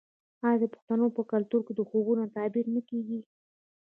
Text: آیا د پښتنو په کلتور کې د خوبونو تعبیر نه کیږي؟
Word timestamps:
آیا 0.45 0.57
د 0.61 0.65
پښتنو 0.73 1.07
په 1.15 1.21
کلتور 1.31 1.61
کې 1.67 1.73
د 1.75 1.81
خوبونو 1.89 2.31
تعبیر 2.35 2.65
نه 2.75 2.81
کیږي؟ 2.89 3.19